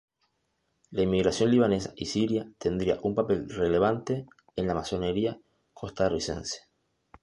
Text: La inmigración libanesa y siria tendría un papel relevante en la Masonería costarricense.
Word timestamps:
La 0.89 1.03
inmigración 1.03 1.51
libanesa 1.51 1.93
y 1.95 2.07
siria 2.07 2.51
tendría 2.57 2.97
un 3.03 3.13
papel 3.13 3.47
relevante 3.51 4.25
en 4.55 4.65
la 4.65 4.73
Masonería 4.73 5.39
costarricense. 5.75 6.61